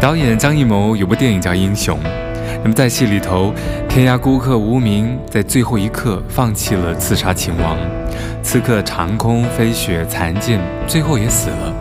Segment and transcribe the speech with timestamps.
[0.00, 1.98] 导演张艺谋有部电影叫《英雄》，
[2.62, 3.52] 那么在戏里头，
[3.86, 7.76] 天涯孤客无名在最后一刻放弃了刺杀秦王，
[8.42, 11.74] 刺客长空飞雪残剑，最后也死了。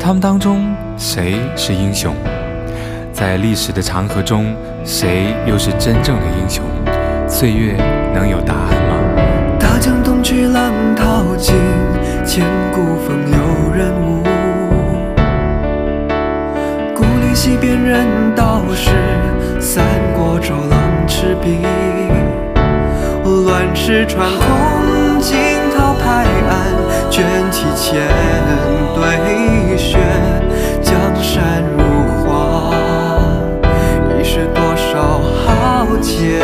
[0.00, 2.14] 他们当中谁是英雄？
[3.12, 6.64] 在历史的长河中，谁又是真正的英雄？
[7.28, 7.74] 岁月
[8.14, 9.58] 能有答案吗？
[9.60, 11.54] 大江东去，浪淘尽，
[12.24, 12.42] 千
[12.72, 13.27] 古风
[17.48, 18.90] 西边人道是，
[19.58, 19.82] 三
[20.14, 21.56] 国周郎赤壁。
[23.46, 25.34] 乱世穿空惊
[25.74, 28.06] 涛拍岸，卷起千
[28.94, 29.02] 堆
[29.78, 29.96] 雪，
[30.82, 31.80] 江山如
[32.22, 32.70] 画，
[34.10, 36.40] 已是多少豪杰。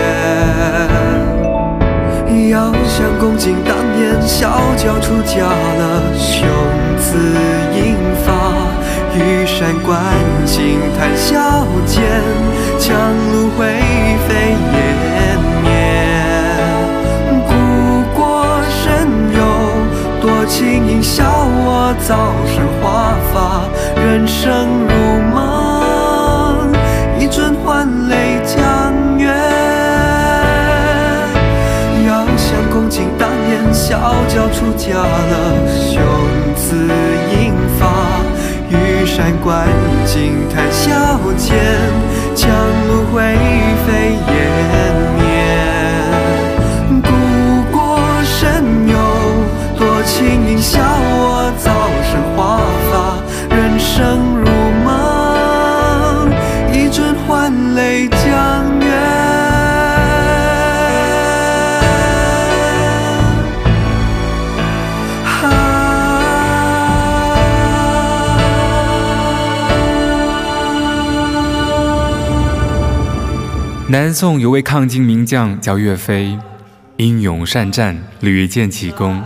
[2.48, 6.48] 遥想公瑾当年小脚出家了，雄
[6.96, 7.18] 姿
[7.76, 8.23] 英发，
[9.16, 9.96] 羽扇纶
[10.44, 12.02] 巾谈笑间，
[12.78, 12.92] 樯
[13.30, 13.64] 橹灰
[14.26, 14.34] 飞
[14.72, 15.66] 烟灭。
[17.46, 17.50] 故
[18.18, 18.20] 国
[18.68, 19.06] 神
[19.36, 19.38] 游，
[20.20, 23.34] 多情应笑我早生华发，
[24.02, 24.92] 人生如
[25.32, 26.72] 梦，
[27.20, 29.28] 一樽换泪江月。
[32.08, 35.34] 遥想公瑾当年小脚出嫁了，
[35.78, 36.02] 雄
[36.56, 36.88] 姿，
[39.16, 39.68] 山观
[40.04, 40.90] 景谈笑
[41.36, 41.56] 间，
[42.34, 43.22] 樯橹灰
[43.86, 44.83] 飞烟。
[73.86, 76.38] 南宋有位抗金名将叫岳飞，
[76.96, 79.22] 英勇善战，屡建奇功。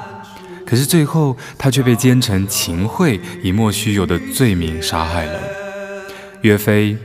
[0.66, 5.40] 可是最后他却被奸臣秦桧以莫须有的罪名杀害了。
[6.42, 6.96] 岳飞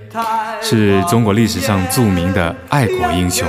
[0.62, 3.48] 是中国历史上著名的爱国英雄。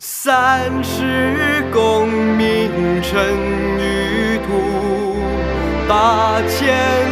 [0.00, 3.20] 三十功名尘
[3.78, 5.16] 与土，
[5.88, 7.08] 八千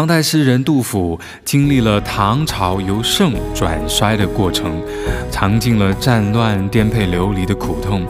[0.00, 4.82] 唐代诗人杜甫经历了唐朝由盛转衰的过程，
[5.30, 8.06] 尝尽了战乱颠沛流离的苦痛。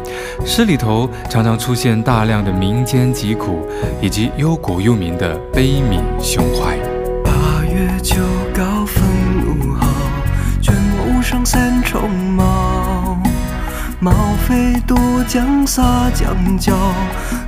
[0.47, 3.67] 诗里头常常出现大量的民间疾苦，
[4.01, 6.79] 以及忧国忧民的悲悯胸怀。
[7.25, 8.21] 八月秋
[8.55, 9.03] 高风
[9.45, 9.89] 怒号，
[10.63, 13.21] 卷我屋上三重茅。
[13.99, 14.13] 毛
[14.47, 14.95] 飞渡
[15.27, 16.73] 江洒江郊，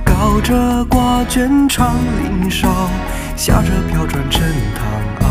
[0.03, 2.89] 高者挂卷窗栾梢。
[3.35, 4.41] 下者飘转沉
[4.73, 4.85] 塘
[5.19, 5.27] 坳，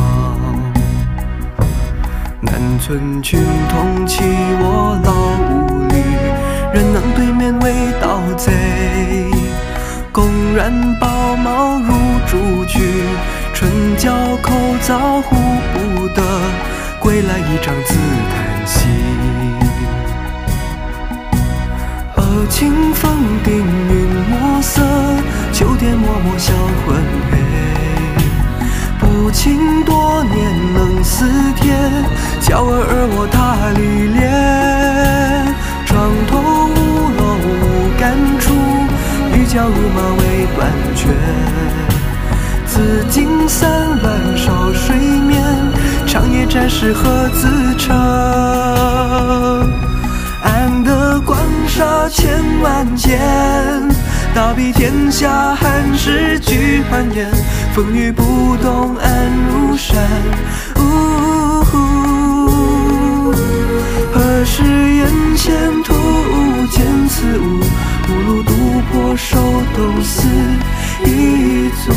[2.40, 3.40] 南村群
[3.70, 4.22] 童欺
[4.60, 5.12] 我老
[5.48, 6.02] 坞里，
[6.74, 8.52] 仍能对面为盗贼，
[10.12, 11.94] 公然抱茅入
[12.26, 13.04] 猪局，
[13.54, 14.12] 唇角
[14.42, 14.52] 口
[14.82, 15.36] 燥护
[15.72, 16.22] 不得，
[17.00, 17.94] 归来一张自
[18.30, 18.88] 叹息。
[22.16, 24.82] 恶清风定云墨色，
[25.52, 26.52] 秋天默默销
[26.84, 26.96] 魂
[27.30, 27.51] 黑。
[29.22, 31.24] 不情多年能似
[31.54, 31.78] 天，
[32.40, 34.20] 教儿而我他历练。
[35.86, 36.76] 床头乌
[37.16, 37.46] 漏无
[38.00, 38.52] 感触，
[39.32, 40.66] 欲教如马未断
[40.96, 41.06] 绝。
[42.66, 45.40] 紫金散乱少睡眠，
[46.04, 47.94] 长夜战士何自称？
[50.42, 51.38] 安得光
[51.68, 53.20] 杀千万剑，
[54.34, 57.30] 大庇天下寒士俱欢颜。
[57.74, 60.06] 风雨不动安如山。
[60.76, 60.80] 呜
[61.64, 63.32] 呼
[64.12, 67.60] 何时眼前突兀见此物？
[68.08, 68.52] 无路独
[68.90, 69.38] 破手
[69.74, 70.28] 动似
[71.06, 71.92] 一卒。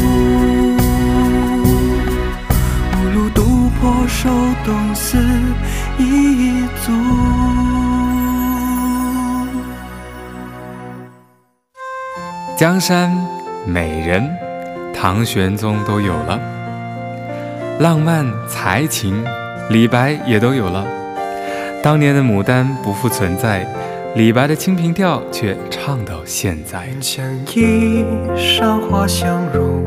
[2.93, 4.29] 无路独破手
[4.63, 5.17] 动似
[5.97, 6.93] 一足。
[12.57, 13.11] 江山
[13.65, 14.25] 美人，
[15.07, 16.39] 唐玄宗都有了；
[17.79, 19.23] 浪漫才情，
[19.69, 20.83] 李白也都有了。
[21.83, 23.67] 当年的牡丹不复存在，
[24.15, 26.87] 李白的《清平调》却唱到现在。
[26.87, 27.23] 云相
[27.53, 28.03] 依，
[28.35, 29.85] 韶华相融，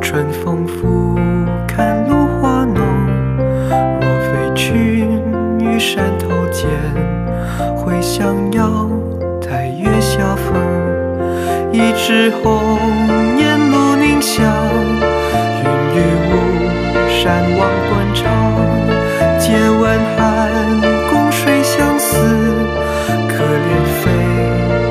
[0.00, 1.18] 春风拂
[1.68, 2.82] 看露华浓。
[3.68, 5.20] 若非君
[5.60, 6.66] 于山头见，
[7.76, 8.88] 会向瑶
[9.38, 10.54] 台月下逢。
[11.72, 12.78] 一枝红
[17.30, 18.26] 山望断肠。
[19.38, 19.82] 借问
[20.16, 20.50] 寒
[21.08, 22.16] 宫谁相思？
[23.28, 23.68] 可怜
[24.00, 24.10] 飞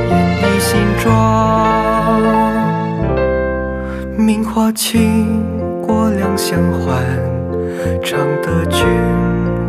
[0.10, 1.04] 燕倚新妆。
[4.16, 5.44] 名花倾
[5.86, 7.04] 国两相欢，
[8.02, 8.88] 常得君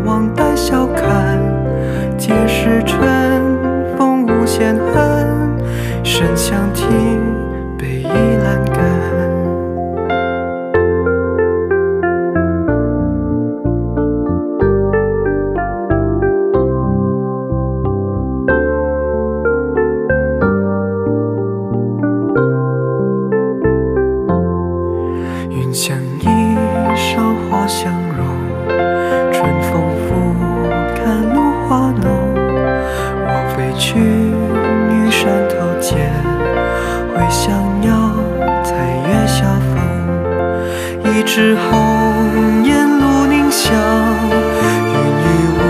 [0.04, 1.40] 王带笑看。
[2.16, 3.02] 皆是春
[3.98, 5.26] 风无限恨，
[6.04, 7.09] 深相听
[41.30, 43.72] 一枝红颜露凝香，
[44.84, 45.62] 云雨巫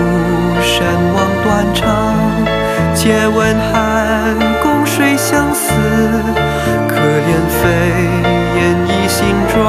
[0.59, 0.73] 山
[1.13, 1.85] 望断肠。
[2.95, 5.71] 借问寒宫谁相思？
[6.87, 7.61] 可怜飞
[8.57, 9.61] 燕倚新妆。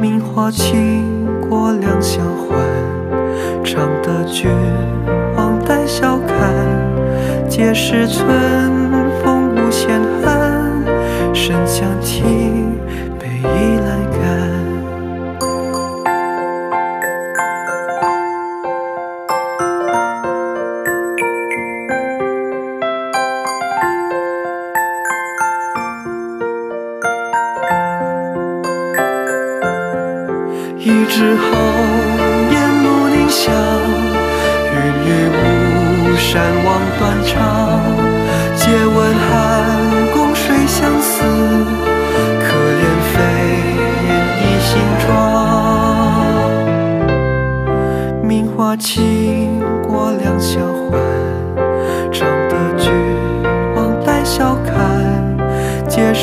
[0.00, 1.06] 名花倾
[1.48, 2.58] 国两相欢，
[3.62, 4.50] 长得君
[5.36, 6.52] 王带笑看。
[7.48, 8.83] 皆是春，
[11.76, 12.22] 想起
[13.18, 14.03] 被依赖。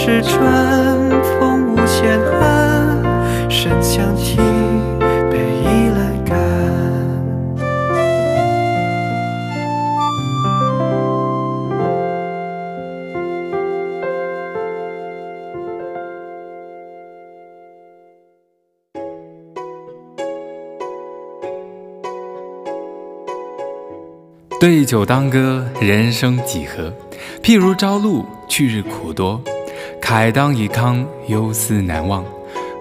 [0.03, 4.41] 是春风无限恨，深相听。
[24.59, 26.93] 对酒当歌，人生几何？
[27.41, 29.41] 譬如朝露，去日苦多。
[30.01, 32.25] 慨当以慷，忧思难忘。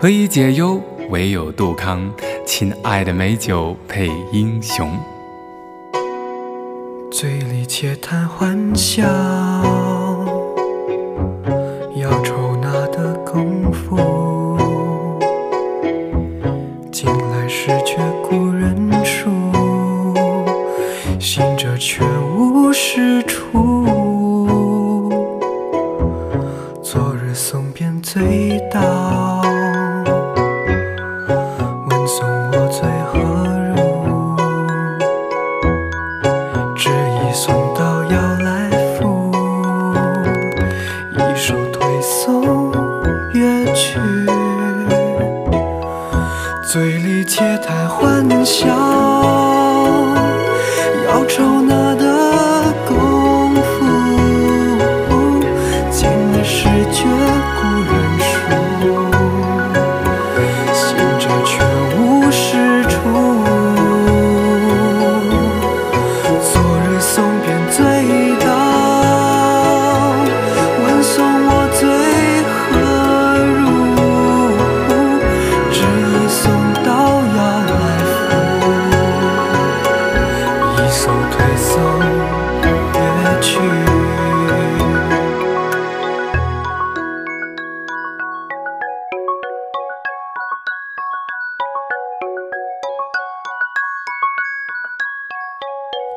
[0.01, 0.81] 何以解忧？
[1.11, 2.11] 唯有杜康。
[2.47, 4.91] 亲爱的美酒配英雄。
[7.13, 9.05] 醉里且谈欢笑，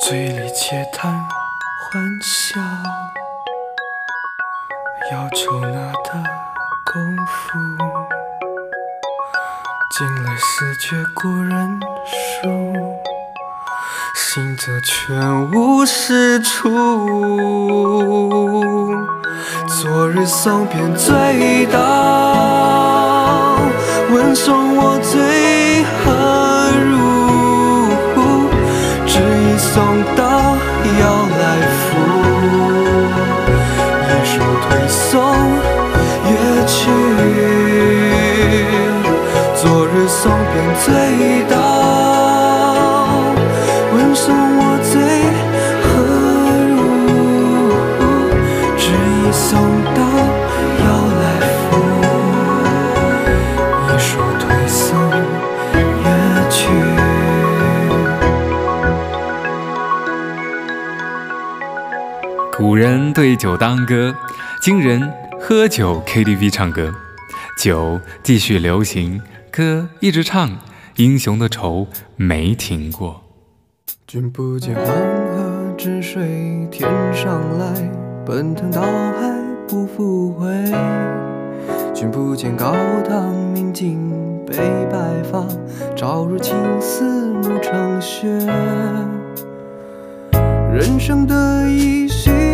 [0.06, 2.60] 嘴里且谈欢笑，
[5.14, 6.10] 要酬纳的
[6.84, 7.58] 功夫，
[9.98, 11.80] 近来思觉故人
[12.44, 12.50] 书，
[14.14, 16.70] 醒则全无是处。
[19.70, 21.80] 昨日送别醉倒，
[24.12, 26.12] 问送我醉何
[26.92, 27.23] 如？
[29.74, 29.82] 送
[30.16, 30.33] 到。
[63.14, 64.16] 对酒当歌，
[64.60, 65.08] 今人
[65.40, 66.92] 喝酒 KTV 唱歌，
[67.58, 70.50] 酒继续流行，歌一直唱。
[70.98, 73.24] 英雄的愁没停过。
[74.06, 77.66] 君不见黄河之水天上来，
[78.26, 79.34] 奔腾到海
[79.68, 80.48] 不复回。
[81.96, 82.76] 君不见高
[83.08, 84.12] 堂明镜
[84.46, 84.56] 悲
[84.92, 85.44] 白发，
[85.96, 88.28] 朝如青丝暮成雪。
[90.72, 92.30] 人生得意须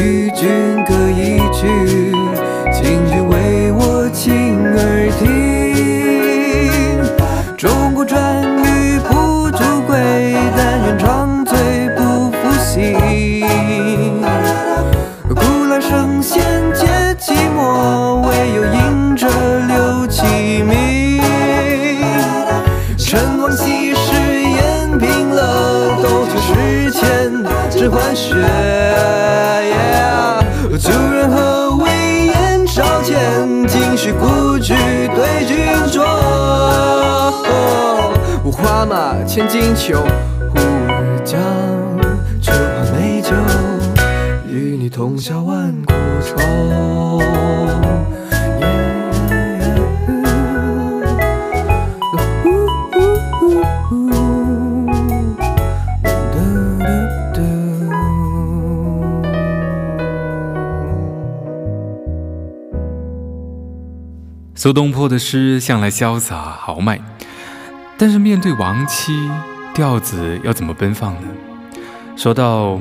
[0.00, 0.48] 与君
[0.84, 1.66] 歌一曲，
[2.72, 5.26] 请君为我倾耳听。
[7.56, 8.67] 中国传。
[39.48, 39.98] 金秋，
[40.50, 41.40] 忽而将，
[42.38, 43.34] 酒酣美酒，
[44.46, 46.36] 与你同销万古愁。
[64.54, 67.00] 苏东坡的诗向来潇洒豪迈，
[67.98, 69.28] 但是面对亡妻，
[69.74, 71.28] 调子要怎么奔放呢？
[72.16, 72.78] 说到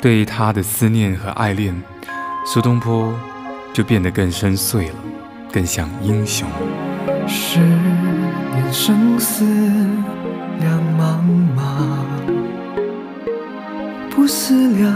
[0.00, 1.74] 对他的思念和爱恋，
[2.46, 3.12] 苏东坡
[3.74, 4.94] 就变得更深邃了，
[5.52, 6.48] 更像英雄。
[7.28, 9.44] 十年生死
[10.60, 11.20] 两茫
[11.54, 11.60] 茫，
[14.10, 14.92] 不思量，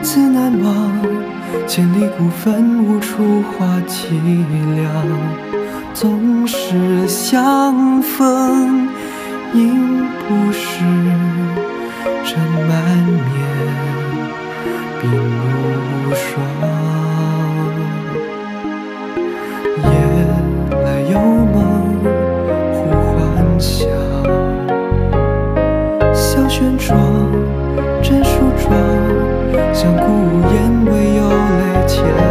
[0.00, 1.26] 自难忘。
[1.66, 4.12] 千里孤坟，无处话凄
[4.76, 5.55] 凉。
[5.98, 8.86] 总是相逢，
[9.54, 10.84] 应不识；
[12.22, 12.38] 枕
[12.68, 12.76] 满
[13.08, 13.34] 面，
[15.00, 15.04] 鬓
[15.40, 16.22] 如霜。
[19.78, 19.88] 夜
[20.84, 21.56] 来有梦
[22.74, 22.76] 忽
[23.08, 23.88] 还乡，
[26.12, 27.00] 小轩窗，
[28.02, 28.70] 正梳妆，
[29.72, 32.25] 相顾无言，惟有泪千。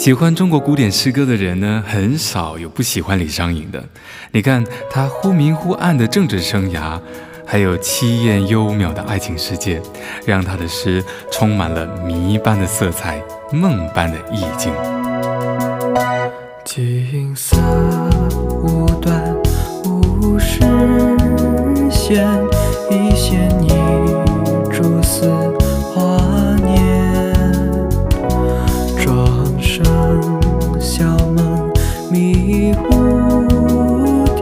[0.00, 3.84] 喜欢中国古典诗歌的人呢，很少有不喜欢李商隐的。
[4.32, 6.98] 你看他忽明忽暗的政治生涯，
[7.44, 9.78] 还有凄艳幽渺的爱情世界，
[10.24, 14.72] 让他的诗充满了谜般的色彩，梦般的意境。
[16.64, 17.58] 景色
[18.62, 19.36] 无端，
[19.84, 20.60] 无实
[21.90, 22.26] 现，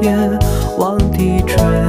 [0.00, 1.87] 相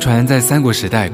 [0.00, 1.10] 传在三国时代，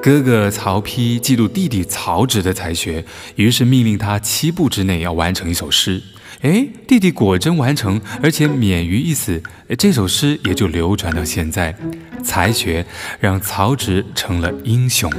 [0.00, 6.00] 哥哥曹丕嫉妒弟弟曹植的才学，于是命令他七步之内要完成一首诗。
[6.42, 9.42] 哎，弟弟果真完成，而且免于一死，
[9.76, 11.74] 这首诗也就流传到现在。
[12.22, 12.86] 才学
[13.20, 15.10] 让曹植成了英雄。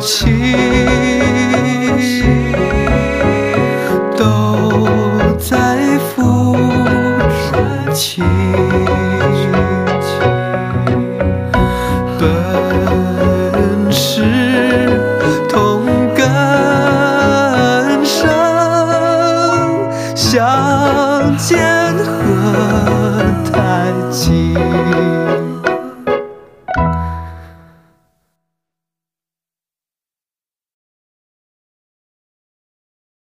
[0.00, 0.69] 都